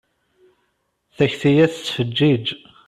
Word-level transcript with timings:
Takti-ya 1.17 1.65
tettfeǧǧiǧ! 1.73 2.45